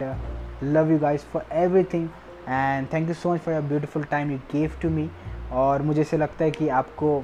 love 0.63 0.91
you 0.91 0.99
guys 0.99 1.21
for 1.21 1.45
everything 1.85 2.09
and 2.49 2.87
thank 2.93 3.09
you 3.09 3.15
so 3.15 3.35
much 3.35 3.41
for 3.41 3.55
your 3.55 3.63
beautiful 3.63 4.05
time 4.05 4.31
you 4.31 4.39
gave 4.39 4.73
to 4.83 4.91
me 4.91 5.11
और 5.53 5.83
मुझे 5.83 6.01
ऐसे 6.01 6.17
लगता 6.17 6.45
है 6.45 6.51
कि 6.51 6.69
आपको 6.69 7.23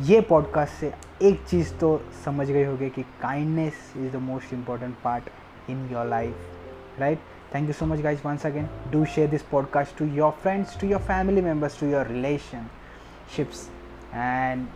ये 0.00 0.20
podcast 0.20 0.72
से 0.72 0.92
एक 1.22 1.40
चीज़ 1.48 1.72
तो 1.74 1.88
समझ 2.24 2.46
गई 2.50 2.62
होगी 2.64 2.88
कि 2.90 3.02
kindness 3.22 3.92
is 3.96 4.12
the 4.12 4.16
most 4.22 4.52
important 4.52 4.94
part 5.04 5.70
in 5.70 5.88
your 5.92 6.06
life 6.06 6.98
right 7.00 7.18
thank 7.54 7.66
you 7.66 7.72
so 7.72 7.86
much 7.86 8.00
guys 8.00 8.20
once 8.24 8.46
again 8.46 8.68
do 8.90 9.04
share 9.04 9.30
this 9.30 9.42
podcast 9.42 9.96
to 9.98 10.04
your 10.06 10.30
friends 10.42 10.78
to 10.80 10.86
your 10.86 11.00
family 11.00 11.42
members 11.42 11.80
to 11.80 11.86
your 11.86 12.06
relationships 13.36 13.66
and 14.14 14.66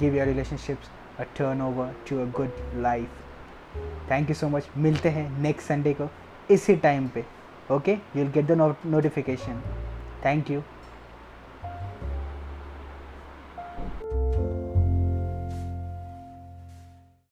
give 0.00 0.16
your 0.16 0.26
relationships 0.26 0.90
a 1.20 1.24
turn 1.38 1.62
over 1.62 1.94
to 2.08 2.20
a 2.20 2.30
good 2.30 2.60
life 2.82 3.80
thank 4.10 4.28
you 4.28 4.34
so 4.34 4.48
much 4.48 4.68
मिलते 4.76 5.08
हैं 5.08 5.28
next 5.40 5.68
Sunday 5.68 5.94
को 6.00 6.08
इसी 6.50 6.76
time 6.76 7.08
पे 7.08 7.24
okay 7.70 7.92
you 7.92 8.22
will 8.22 8.30
get 8.32 8.46
the 8.46 8.76
notification 8.86 9.62
thank 10.24 10.50
you 10.50 10.62